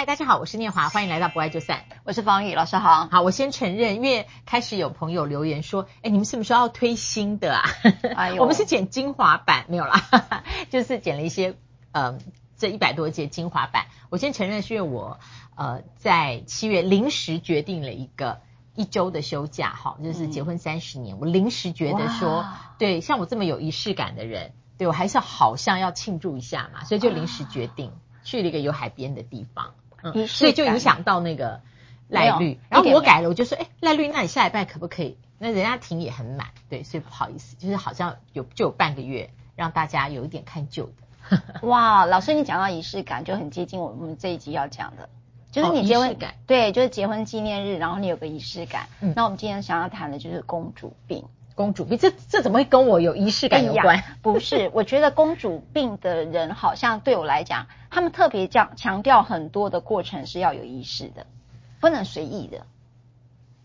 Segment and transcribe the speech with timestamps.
[0.00, 1.84] 嗨，大家好，我是念华，欢迎来到不爱就散。
[2.04, 3.06] 我是方宇老师好。
[3.08, 7.68] 好，我先承认，因为开始有朋友留言说，哎，你们什么时候要推新的啊？
[8.40, 10.42] 我们是剪精华版，没有啦，
[10.72, 11.54] 就是剪了一些，
[11.92, 12.16] 呃，
[12.56, 13.88] 这一百多节精华版。
[14.08, 15.20] 我先承认是因为我，
[15.54, 18.40] 呃，在七月临时决定了一个
[18.74, 22.46] 一周的休假，哈，就是结婚三十年，嗯、我临时觉得说，
[22.78, 27.92] 对，像我这么有仪式感的人，对我还是好像要庆祝一下嘛，所以就临时决定。
[28.22, 29.72] 去了一个有海边的地方，
[30.02, 31.60] 嗯，所以就影响到那个
[32.08, 35.16] 赖绿，然后我改了，我就说，哎，赖绿，那你下礼拜可不可以？
[35.38, 41.62] 那人家庭也很满，对，所以不好意思，就是好像有就有半个月让大家有一点看旧的。
[41.66, 45.08] 哇，老师，你讲到仪式感就很接近我们这一集要讲的，
[45.50, 48.88] 就是你结婚，感对，就是结婚纪念日，然后你有个仪式感。
[49.00, 51.24] 嗯，那我们今天想要谈的就是公主病。
[51.54, 54.02] 公主病，这这怎么会跟我有仪式感有关？
[54.22, 61.26] 不是， 我觉得公主病的人好像对我来讲，他们特别讲强调很多的过程是要有仪式的，
[61.80, 62.66] 不能随意的。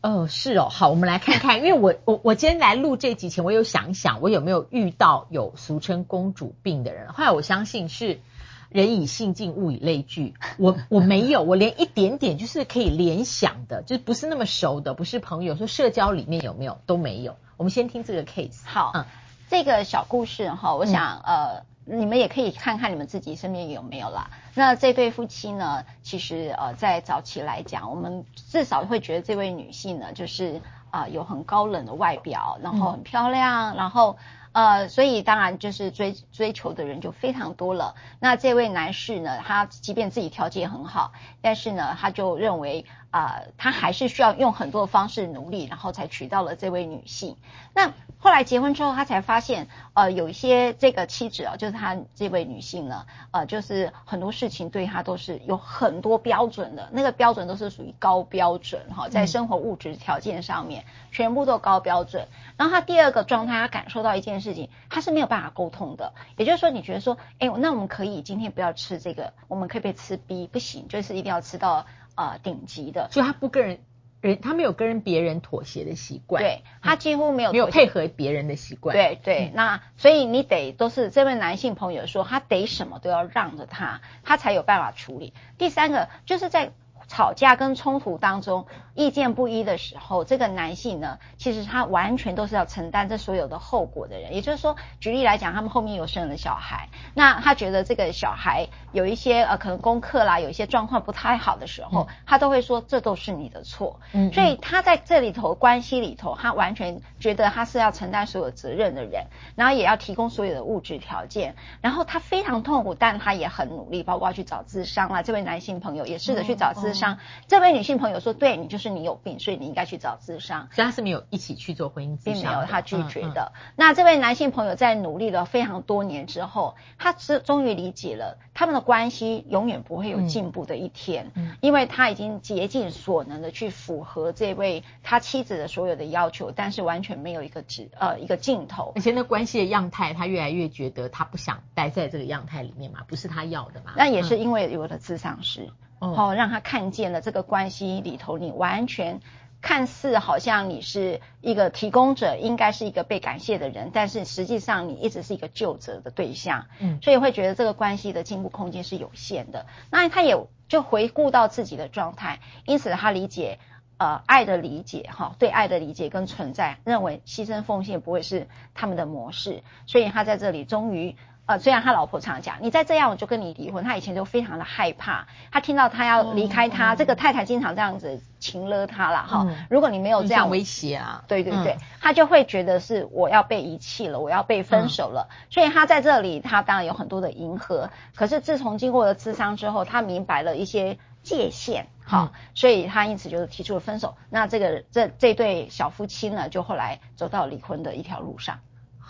[0.02, 8.20] 哦，是哦，好，我们来看看，因为我我我今天来录这集前，我有想想我有没有遇到有俗称公主病的人，后来我相信是
[8.70, 17.36] 人以性尽，物以类聚，我我没有，我连一点点就是可以联想的，就是不是那么熟的，不是朋友，说社交里面有没有都没有。
[17.58, 18.66] 我们先听这个 case。
[18.66, 19.05] 好，嗯，
[19.49, 24.30] 这个小故事哈，我想、嗯、呃，你们也可以看看你们自己身边有没有啦。
[24.55, 34.18] 那这对夫妻呢，其实呃，在早期来讲，我们至少会觉得这位女性呢，就是啊、呃，有很高冷的外表，然后很漂亮，嗯、然后
[34.56, 37.94] 呃，所以当然就是追追求的人就非常多了。
[38.22, 41.12] 那这位男士呢，他即便自己条件很好，
[41.42, 42.86] 但是呢，他就认为。
[43.12, 47.38] 啊、呃，他还是需要用很多的方式努力，然后才娶到了这位女性。
[47.74, 60.84] 那后来结婚之后，他才发现，呃，有一些这个妻子啊，就是他这位女性呢，呃，就是很多事情对他都是有很多标准的，那个标准都是属于高标准哈，在生活物质条件上面，
[61.14, 62.28] 全部都高标准。
[62.58, 66.14] 然后他第二个状态，他感受到一件事情，他是没有办法沟通的。
[66.38, 70.48] 也就是说，你觉得说，哎，那我们可以今天不要吃这个，我们可以不可以吃 B？
[70.48, 71.86] 不行，就是一定要吃到。
[72.18, 73.80] 呃，顶、呃、级的，所以他不跟人
[74.22, 85.34] 人，他没有跟别人妥协的习惯，对，他几乎没有、嗯、没有配合别人的习惯，对对，嗯、那所以你得都是这位男性朋友说，他得什么都要让着他，他才有办法处理。
[85.58, 86.72] 第三个就是在。
[87.08, 94.34] 吵架跟冲突当中，意见不一的时候，这个男性呢，其实他完全都是要承担这所有的后果的人。
[94.34, 104.00] 也就是说，举例来讲，他们后面有生了小孩，那他觉得这个小孩有一些呃可能功课啦，有一些状况不太好的时候，嗯、他都会说这都是你的错。
[104.14, 115.22] 嗯，所以他在这里头关系里头，他完全觉得他是要承担所有责任的人，然后也要提供所有的物质条件，然后他非常痛苦，但他也很努力，包括去找智商啦。
[115.22, 117.14] 这位男性朋友也试着去找咨商。
[117.14, 123.52] 嗯嗯这位女性朋友说：“对，你就是你有病，所以你应该去找咨商。”所以他是没有一起去做婚姻咨商，并没有，他拒绝的。
[123.54, 138.94] 嗯嗯、那这位男性朋友在努力了非常多年之后，他终终于理解了他们的关系永远不会有进步的一天，因为他已经竭尽所能的去符合这位他妻子的所有的要求，但是完全没有一个指呃一个尽头。
[138.96, 143.94] 而且那关系的样态，他越来越觉得他不想待在这个样态里面嘛，不是他要的嘛。
[143.98, 145.70] 那也是因为有了智商师。
[146.14, 149.22] 好，让他看见了这个关系里头，你完全
[149.62, 156.68] 看似好像你是一个提供者，应该是一个被感谢的人，但是实际上你一直是一个救责的对象。
[156.80, 159.66] 嗯，所以会觉得这个关系的进步空间是有限的。
[159.90, 163.58] 那他也就回顾到自己的状态，因此他理解，
[163.98, 171.16] 呃，爱的理解，哈，对爱的理解跟存在，认为牺牲奉献不会是他们的模式，所以他在这里终于。
[171.48, 173.84] 呃，虽然他老婆常讲，你再这样我就跟你离婚。
[173.84, 179.46] 他以前就非常的害怕，他听到他要离开他，嗯、这个太太经常这样子情勒他了哈。
[179.48, 185.28] 嗯、如果你没有这样威胁啊，对对对，嗯、他就会觉得是我要被遗弃了，我要被分手了。
[185.30, 187.92] 嗯、所以他在这里，他当然有很多的迎合。
[188.16, 194.16] 可是自从经过了咨商之后，他明白了一些界限，好，嗯、所以他因此就是提出了分手。
[194.32, 198.62] 那这个这这对小夫妻呢，就后来走到离婚的一条路上。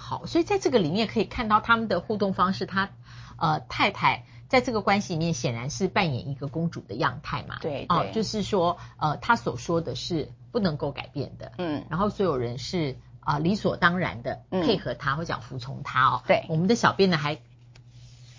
[0.08, 2.68] 好，所以在这个里面可以看到他们的互动方式。
[2.68, 2.92] 他，
[3.38, 7.58] 呃，太太在这个关系里面显然是扮演一个公主的样态嘛。
[7.60, 11.54] 对，对，啊，就是说，呃，他所说的是不能够改变的。
[11.58, 11.86] 嗯。
[11.90, 16.22] 然后所有人是啊，呃，理所当然的配合他，或者讲服从他哦。
[16.28, 16.46] 对。
[16.50, 17.40] 我们的小编呢还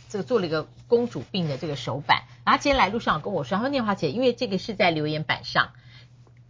[0.09, 2.23] 这个做了一个公主病的这个手板。
[2.45, 5.71] 然后今天来路上跟我说，他说念华姐，因为这个是在留言板上。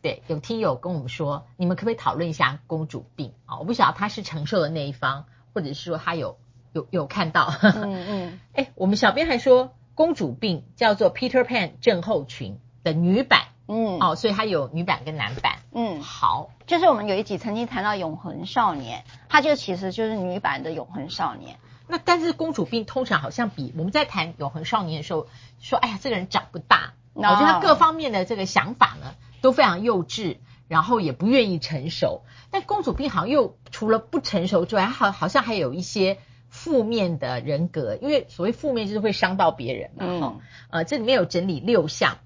[0.02, 3.58] 对，有听友跟我们说，你们可不可以讨论一下公主病啊？
[3.58, 6.38] 我不晓得他是承受的那一方，或者是说他有
[6.72, 7.52] 有有看到。
[7.62, 8.40] 嗯嗯。
[8.54, 13.48] 哎，我们小编还说，公主病叫做 Peter Pan 症候群的女版。
[13.68, 15.56] 嗯，哦，所以它有女版跟男版。
[15.72, 21.58] 嗯，好，就是我们有一集曾经谈到永恒少年，它就其实就是女版的永恒少年。
[21.88, 25.26] 那但是公主病通常好像比我们在谈永恒少年的时候
[25.58, 30.38] 说，哎呀，这个人长不大，我觉得他各方面的这个想法呢都非常幼稚，
[30.68, 32.22] 然后也不愿意成熟。
[32.50, 36.18] 但公主病好像又除了不成熟之外，好好像还有一些
[36.48, 40.04] 负面的人格，因为所谓负面就是会伤到别人嘛。
[40.06, 40.40] 嗯，
[40.70, 42.18] 呃，这里面有整理六项。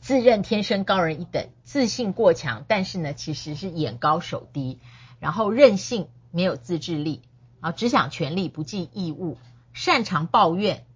[0.00, 4.78] 自认天生高人一等，自信过强，但是呢，其实是眼高手低，
[5.20, 7.20] 然后任性，没有自制力，
[7.60, 9.36] 啊，只想权力，不尽义务，
[9.74, 10.86] 擅长抱怨，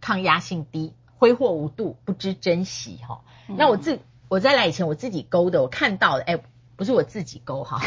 [0.00, 3.56] 抗压性低，挥霍无度，不知珍惜，哈、嗯。
[3.58, 6.38] 那我自我在来以前我自己勾的，我看到的，哎，
[6.76, 7.80] 不是我自己勾哈，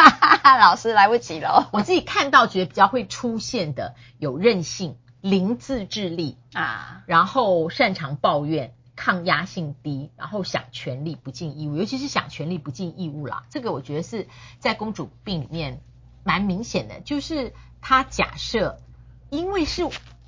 [0.58, 8.74] 老师来不及了，我自己看到觉得比较会出现的有韧性，零自制力啊，然后擅长抱怨。
[8.96, 13.42] 抗压性低，然后想权利不尽义务，尤其是想权利不尽义务啦。
[13.50, 14.28] 这个我觉得是
[14.60, 15.80] 在公主病里面
[16.22, 18.78] 蛮明显的，就是他假设，
[19.30, 19.82] 因为是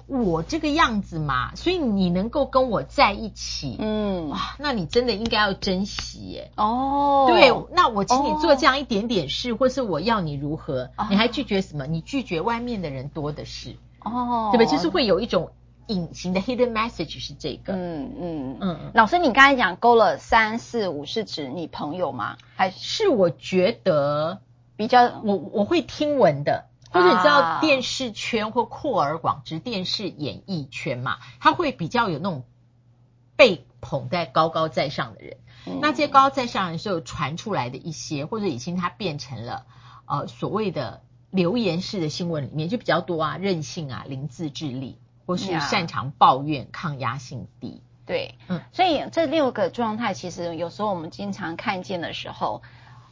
[0.06, 6.50] 我这个样子嘛，所以你能够跟我在一起，嗯，哇，那你真的应该要珍惜耶。
[6.56, 11.86] 哦，对，那我请你做这样一点点事，哦、或是我要你如何，你还拒绝什么？
[11.86, 14.66] 你拒绝外面的人多的是，哦，对不对？
[14.66, 15.50] 就是会有一种。
[15.88, 18.90] 隐形的 hidden message 是这个，嗯嗯嗯。
[18.92, 22.38] 老师，你刚才讲勾了三四五，是指你朋友吗？
[22.56, 24.40] 还是我觉得
[24.76, 32.44] 比较我我会听闻的，或者你知道电视圈或扩而广之电视演艺圈嘛，他会比较有那种
[33.36, 35.36] 被捧在高高在上的人。
[35.66, 39.66] 嗯、那这些高高在上的时候传出来的一些，或者已经他变成了
[40.06, 44.98] 呃所谓的留言式的新闻里面就比较多啊，任性啊，零自制力。
[45.28, 47.82] 或是擅长抱怨，抗压性低。
[48.06, 52.62] 对，嗯，所以这六个状态，其实有时候我们经常看见的时候，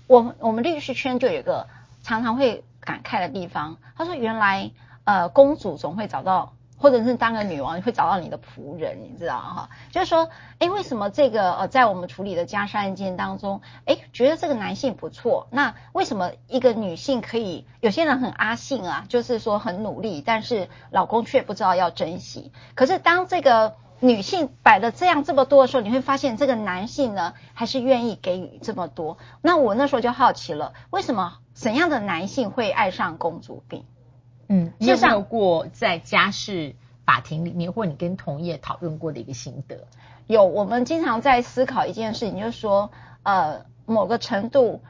[0.06, 1.66] 我们我们律师圈就有一个
[2.04, 3.78] 常常会感慨的地方。
[3.96, 4.70] 他说：“原来，
[5.04, 9.70] 呃，公主总会找到。”或者是当个女王，会找到你的仆人，你知道哈？
[9.90, 10.28] 就是说，
[10.58, 17.66] 哎，为什么这个呃，在我们处理的家事案件当中，哎，觉得这个男性不错，那为什么一个女性可以？
[17.80, 22.52] 有些人很阿信啊，就是说很努力，但是老公却不知道要珍惜。
[22.74, 29.16] 可是当这个女性摆了这样这么多的时候，你会发现这个男性呢，还是愿意给予这么多。
[29.40, 33.84] 那我那时候就好奇了，为什么怎样的男性会爱上公主病？
[34.48, 39.86] 嗯，你有没有过在家事法庭里面，或你跟同业讨论过的一个心得？
[40.26, 42.90] 有，我们经常在思考一件事情，就是说，
[43.22, 44.82] 呃，某个程度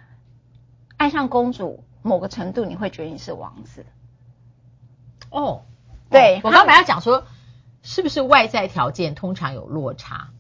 [0.97, 3.87] 爱上公主，某个程度你会觉得你是王子。
[5.31, 5.63] 哦，
[6.11, 7.25] 对，我刚本来要讲说，
[7.85, 10.31] 是不是外在条件通常有落差？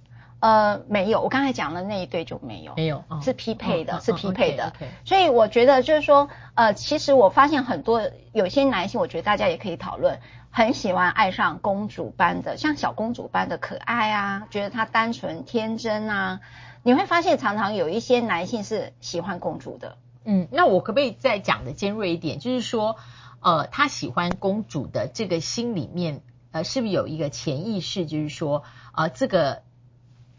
[0.40, 4.74] 呃，没有，我刚才讲的那一对就没有，没有，是匹配的，是匹配的。
[4.78, 5.08] Okay, okay.
[5.08, 10.20] 所以我觉得就是说，呃，其实我发现很多有些男性，我觉得大家也可以讨论，
[10.50, 16.40] 很喜欢爱上公主般的，像小公主般的可爱啊，觉得她单纯天真啊。
[16.82, 19.96] 你会发现，常常有一些男性是喜欢公主的。
[20.26, 22.96] 嗯，那我可不可以再讲的尖锐一点，就是说，
[23.40, 26.20] 呃，他喜欢公主的这个心里面，
[26.54, 28.62] 呃，是不是有一个潜意识，就是说，
[28.94, 29.62] 呃，这个。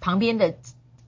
[0.01, 0.53] 旁边的，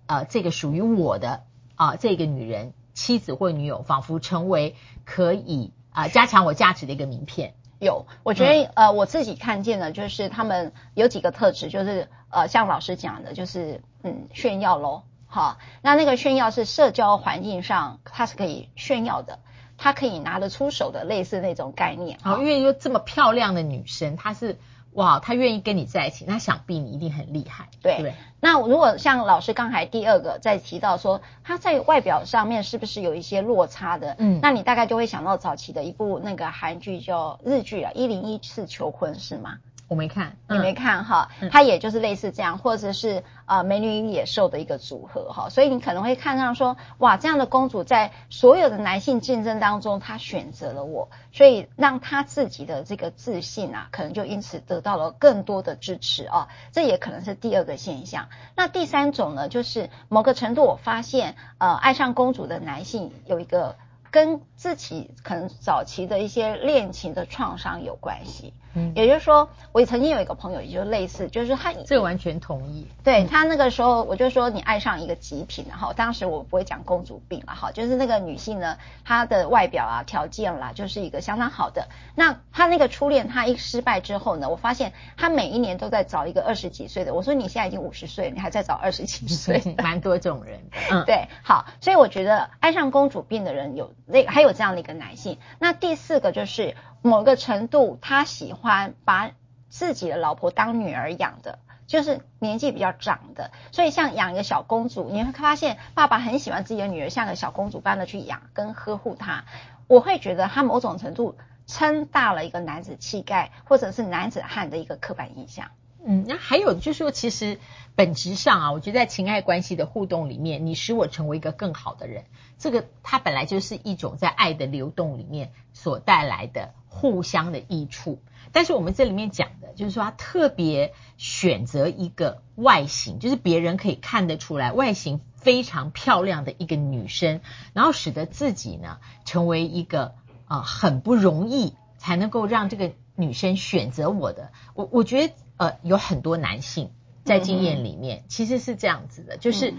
[0.08, 1.44] 呃，这个属于我的
[1.76, 7.54] 啊、呃，这个女人、妻子或女友，仿佛成为可以啊、呃、加强我价值的一个名片。
[7.80, 15.04] 有，我觉得、嗯、呃，我自己看见的，就是他们有几个特质，就是呃，像老师讲的，就是嗯，炫耀喽。
[15.28, 19.38] 好，那那个炫耀是社交环境上，它是可以炫耀的，
[19.78, 22.18] 它可以拿得出手的，类似那种概念。
[22.24, 24.58] 好，因为说这么漂亮的女生，她是。
[24.98, 27.98] 哇，他愿意跟你在一起，那想必你一定很厉害，对。
[27.98, 34.16] 对，那如果像老师刚才第二个在提到说，他在外表上面是不是有一些落差的？
[34.18, 39.60] 嗯，那你大概就会想到早期的一部那个韩剧叫日剧啊，《一零一次求婚》是吗？
[39.88, 58.28] 我没看，你没看哈，它也就是类似这样，或者是呃美女与野兽的一个组合哈，所以你可能会看上说，哇，这样的公主在所有的男性竞争当中，她选择了我，所以让她自己的这个自信啊，可能就因此得到了更多的支持啊，这也可能是第二个现象。
[58.56, 63.78] 那第三种呢，就是某个程度我发现，呃，爱上公主的男性有一个
[64.12, 68.54] 跟自己可能早期的一些恋情的创伤有关系。
[68.74, 72.86] 嗯，也就是说，我曾经有一个朋友，也就类似，就是他这个完全同意。
[73.04, 81.88] 对他那个时候，我就说你爱上一个极品，然后当时我不会讲公主病了哈，就是那个女性呢，她的外表啊条件啦，就是一个相当好的。
[82.14, 87.16] 那她那个初恋，她一失败之后呢，我发现她每一年都在找一个二十几岁的。
[87.16, 90.60] 我说你现在已经五十岁，你还在找二十几岁， 蛮多这种人。
[90.92, 95.38] 嗯，对，好，所以我觉得爱上公主病的人有那还有这样的一个男性。
[95.60, 96.76] 那第四个就是。
[97.04, 99.32] 某个程度，他喜欢把
[99.70, 103.52] 自己的老婆当女儿养的，就是年纪比较长的。
[103.72, 109.46] 所以像养一个小公主，你会发现爸爸很喜欢自己的女儿，像个小公主般的去养跟呵护她。
[109.88, 111.38] 我会觉得他某种程度
[111.68, 115.70] 撑大了一个男子气概，或者是男子汉的一个刻板印象。
[116.10, 117.60] 嗯，那还有就是说，其实
[117.94, 122.24] 本质上啊，我觉得在情爱关系的互动里面，你使我成为一个更好的人，
[122.58, 128.22] 这个它本来就是一种在爱的流动里面所带来的互相的益处。
[128.54, 137.42] 但是我们这里面讲的就是说，他特别选择一个外形，就是别人可以看得出来外形非常漂亮的一个女生，
[137.74, 144.54] 然后使得自己呢成为一个啊、很不容易才能够让这个女生选择我的。
[144.74, 145.34] 我我觉得。
[145.58, 146.92] 呃，有很多男性
[147.24, 149.74] 在经验里面其实是这样子的，就是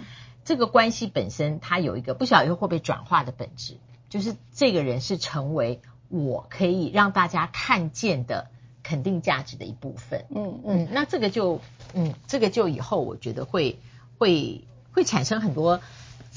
[0.45, 8.51] 这个关系本身它有一个不晓得以后会不会转化的本质，就是这个人是成为我可以让大家看见的
[8.83, 10.27] 肯定价值的一部分。
[10.31, 11.61] 嗯嗯，那这个就
[11.95, 13.79] 嗯，这个就以后我觉得会
[14.19, 15.81] 会会产生很多。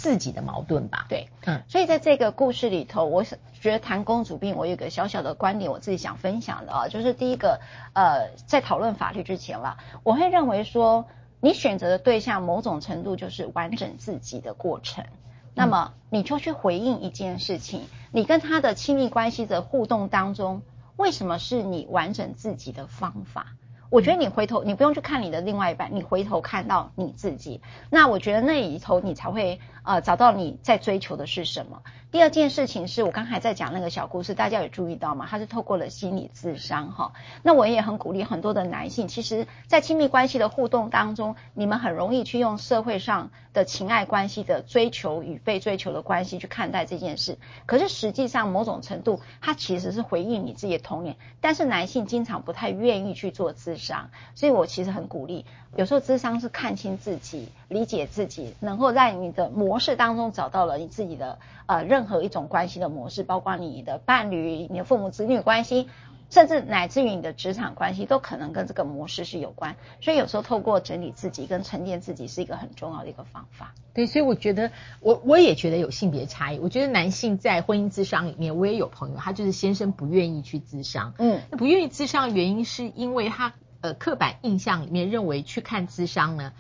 [0.02, 7.62] 自己的矛盾吧，对，嗯，所以在这个故事里头，我是觉得谈公主病，我有一个小小的观点，我自己想分享的啊，就是第一个，
[7.94, 11.06] 呃，在讨论法律之前了，我会认为说，
[11.40, 15.06] 你选择的对象某种程度就是完整自己的过程，
[15.54, 20.64] 那么你就去回应一件事情，你跟他的亲密关系的互动当中，
[20.98, 23.46] 为什么是你完整自己的方法？
[23.92, 31.82] 我觉得你回头，你不用去看你的另外一半，你回头看到你自己，那我觉得那里头你才会呃找到你在追求的是什么。
[32.12, 35.26] 第二件事情是我刚才在讲那个小故事，大家有注意到吗？
[35.30, 37.14] 他是透过了心理智商哈。
[37.42, 47.38] 那我也很鼓励很多的男性，其实，在亲密关系的互动当中，你们很容易去用社会上的情爱关系的追求与被追求的关系去看待这件事。
[47.66, 51.16] 可是实际上，某种程度，它其实是回应你自己的童年。
[51.40, 55.46] 但是男性经常不太愿意去做智商，所以我其实很鼓励，
[55.78, 65.88] 有时候智商是看清自己、理解自己，能够让你的母模式当中找到了你自己的呃任何一种关系的模式，包括你的伴侣、你的父母子女关系，
[66.30, 69.78] 甚至乃至于你的职场关系，都可能跟这个模式是有关。
[70.02, 73.74] 所以有时候透过整理自己跟沉淀自己是一个很重要的一个方法。
[73.94, 76.60] 对，所以我觉得我我也觉得有性别差异。
[76.60, 81.14] 我觉得男性在婚姻咨商里面，我也有朋友，他就是先生不愿意去咨商。
[81.18, 86.52] 嗯，那不愿意咨商的原因是因为他呃刻板印象里面认为去看智商呢，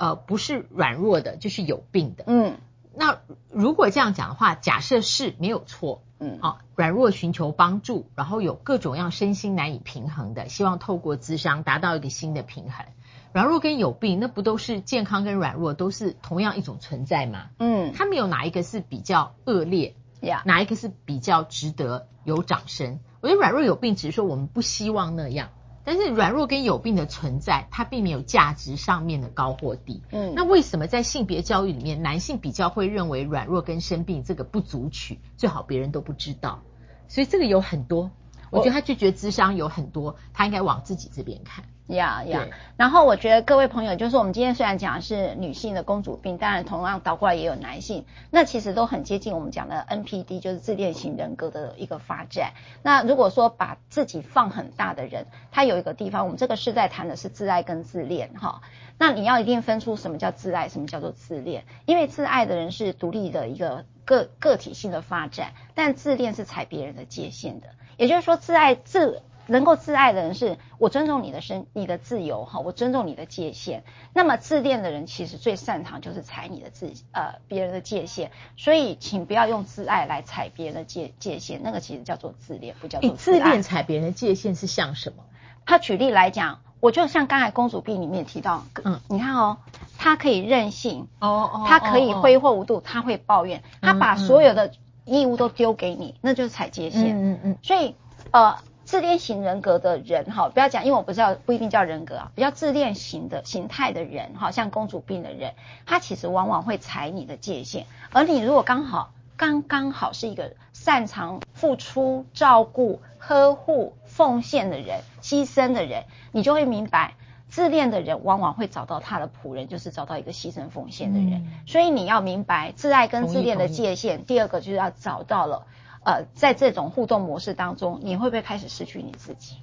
[0.00, 2.24] 呃不是软弱的，就是有病的。
[2.26, 2.56] 嗯。
[2.92, 12.84] 那如果这样讲的话，假设是没有错，嗯，好，软弱寻求帮助，然后有各种样身心难以平衡的，希望透过咨商达到一个新的平衡。
[13.32, 17.50] 软弱跟有病，那不都是健康跟软弱都是同样一种存在吗？
[17.60, 22.98] 嗯，他们有哪一个是比较恶劣，呀，哪一个是比较值得有掌声？
[23.20, 25.50] 我觉得软弱有病，只是说我们不希望那样。
[25.84, 30.02] 但是软弱跟有病的存在，它并没有价值上面的高或低。
[30.12, 36.62] 嗯，那为什么在性别教育里面，男性比较会认为软弱跟生病这个不足取，最好别人都不知道？
[37.08, 38.10] 所以这个有很多，
[38.50, 41.64] 我觉得他拒绝智商有很多，他应该往自己这边看。
[41.90, 52.52] 呀呀，然后我觉得各位朋友，就是我们今天虽然讲的是女性的公主病，当然同样倒过来也有男性，那其实都很接近我们讲的 NPD，就是自恋型人格的一个发展。
[52.82, 58.62] 那如果说把自己放很大的人，他有一个地方，我们这个是在谈的是自爱跟自恋哈。
[58.98, 69.22] 那你要一定分出什么叫自爱，什么叫做自恋，因为自爱的人是独立的一个个个体性的发展，但自恋是踩别人的界限的，也就是说自爱自。
[69.46, 73.82] 能够自爱的人是我尊重你的身、你的自由哈，我尊重你的界限。
[74.14, 85.24] 那么自恋的人其实最擅长就是踩你的自呃别人的界限，所以请不要用自爱来踩别人的界界限，那个其实叫做自恋，不叫做自恋踩别人的界限是像什么？
[85.66, 89.58] 他举例来讲，我就像刚才公主病里面提到，嗯，你看哦，
[89.98, 94.72] 他可以任性哦，哦，他可以挥霍无度，他会抱怨，他把所有的
[95.04, 97.16] 义务都丢给你，那就是踩界限。
[97.16, 97.58] 嗯嗯嗯。
[97.62, 97.96] 所以
[98.30, 98.56] 呃。
[98.90, 105.54] 自恋型人格的人哈，不要讲，因为我不知道不一定叫人格啊，比较自恋型的形态的人哈，像公主病的人，
[105.86, 117.14] 他其实往往会踩你的界限，而你如果刚好刚刚好是一个擅长付出、照顾、呵护、奉献的人，牺牲的人，你就会明白。
[117.48, 121.32] 自恋的人往往会找到他的仆人，就是找到一个牺牲奉献的人。
[121.32, 124.24] 嗯、所以你要明白自爱跟自恋的界限。
[124.24, 125.66] 第二个就是要找到了，
[126.04, 129.56] 呃，在这种互动模式当中，你会不会开始失去你自己？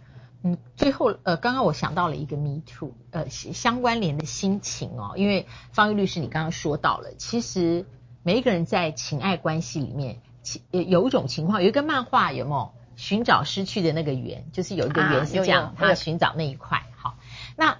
[0.44, 7.86] 嗯，最后呃，刚刚我想到了一个 Me Too，呃，相关联的心情哦，因为方玉律师你刚刚说到了，其实
[8.22, 17.16] 每一个人在情爱关系里面，其有一种情况，有一个漫画有没有寻找失去的那个圆，就是有一个圆是这样，他、啊、寻找那一块，好。
[17.56, 17.80] 那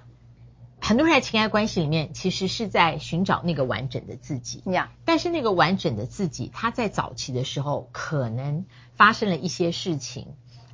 [0.88, 4.62] 很多人在情爱关系里面，其实是在寻找那个完整的自己。
[4.64, 8.64] 呀，但是那个完整的自己，他在早期的时候，可能
[8.96, 10.28] 发生了一些事情，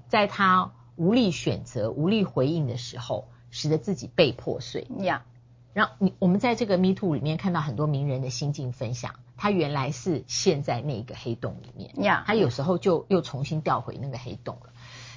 [0.07, 4.87] 在他无力选择、无力回应的时候，使得自己被破碎。
[5.01, 5.25] 呀，
[5.73, 12.01] 然后你我们在这个 Me Too 里面看到很多名人的心境分享，他原来是陷在那个黑洞里面。
[12.05, 14.71] 呀，他有时候就又重新掉回那个黑洞了。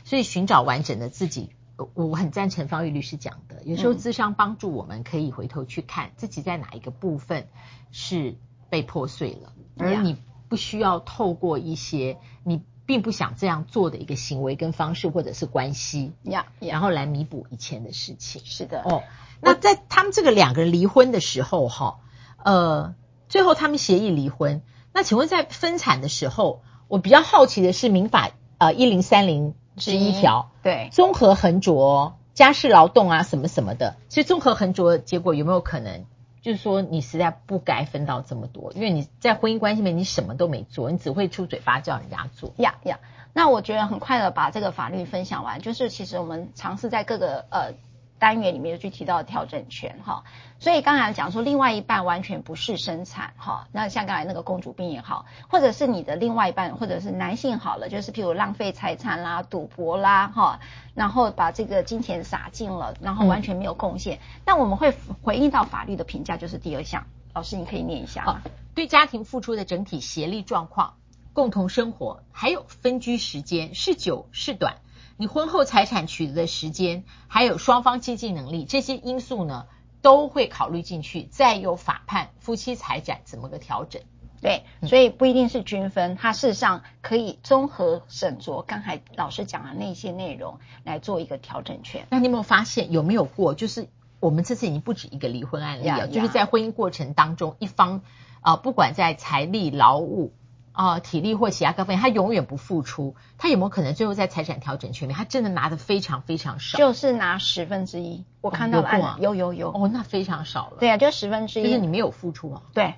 [0.06, 1.52] 所以寻找完整的自己。
[1.94, 7.48] 我很赞成方玉律师讲的，有时候咨商帮助我们可以回头去看自己在哪一个部分
[7.92, 8.36] 是
[8.70, 10.18] 被破碎了，而你
[10.50, 16.14] 不需要透过一些你并不想这样做的一个行为跟方式或者是关系，
[16.60, 18.42] 然后来弥补以前的事情。
[18.44, 19.04] 是的，哦，
[19.40, 22.00] 那在他们这个两个人离婚的时候，哈，
[22.44, 22.96] 呃，
[23.30, 24.64] 最后他们协议离婚。
[24.94, 29.54] 那请问在分产的时候，我比较好奇的是民法呃一零三零。
[29.78, 36.06] 十一条，对，综合横着家事劳动啊，什么什么的，所以综合横着结果有没有可能，
[36.42, 42.54] 就是说你实在不该分到这么多，因为你在婚姻关系里面你什么都没做，你只会出嘴巴叫人家做。
[42.58, 43.00] 呀呀，
[43.34, 47.74] 那我觉得很快的把这个法律分享完，就是其实我们尝试在各个呃。
[48.20, 50.24] 单元里面就去提到调整权哈，
[50.60, 60.60] 所以刚才讲说另外一半完全不是生产哈，那像刚才那个公主病也好，或者是你的另外一半或者是男性好了，就是譬如浪费财产啦、赌博啦哈，
[60.96, 68.42] 然后把这个金钱撒尽了，然后完全没有贡献，那、我们会回应到法律的评价就是第二项，老师你可以念一下吗？
[68.74, 70.96] 对家庭付出的整体协力状况、
[71.34, 74.78] 共同生活还有分居时间是久是短。
[75.20, 79.66] 你婚后财产取得的时间，还有双方经济能力这些因素呢，
[80.04, 84.04] 都会考虑进去，再由法判夫妻财产怎么个调整？
[84.40, 92.06] 对，所以不一定是均分，它事实上可以综合审酌刚才老师讲的那些内容来做一个调整权。
[92.12, 93.56] 那你有没有发现有没有过？
[93.56, 93.88] 就是
[94.20, 98.04] 我们这次已经不止一个离婚案例了，就是在婚姻过程当中，一方
[98.42, 100.32] 啊、呃，不管在财力劳务。
[100.78, 106.78] 啊、呃，体力或其他各方面，他永远不付出，他有没有可能最后在财产调整权里，他真的拿的非常非常少？
[106.78, 108.24] 就是拿十分之一。
[108.42, 108.84] 我看到
[109.18, 110.78] 有有有，哦，那非常少了。
[110.80, 112.62] 对啊，就十分之一，就是你没有付出啊。
[112.76, 112.94] 对，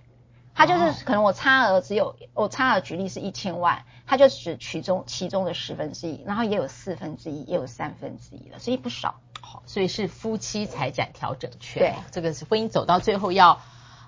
[0.54, 9.16] 他就是可能我差额只有，我差额举例是一千万，他就只取中其中的十分之一，然后也有四分之一，也有三分之一了，所以不少。
[9.40, 11.80] 好，所以是夫妻财产调整权。
[11.80, 13.62] 对，这个是婚姻走到最后要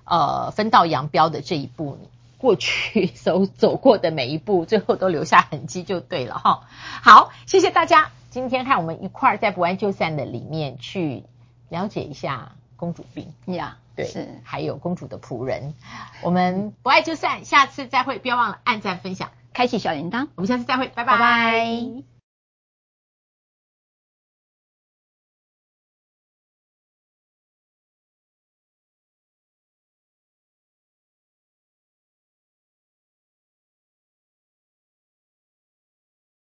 [0.04, 1.98] 呃分道扬镳的这一步。
[2.42, 6.64] 过去走走过的每一步， 最后都留下痕迹就对了哈。
[7.04, 11.24] 好，谢谢大家，今天和我们一块儿在不爱就散的里面去
[11.70, 15.76] 了解一下公主病呀，yeah, 对，是还有公主的仆人。
[16.24, 20.28] 我们不爱就散，下次再会，不要忘了按赞、分享、开启小铃铛。
[20.34, 21.14] 我们下次再会，拜拜。
[21.14, 22.11] 拜拜。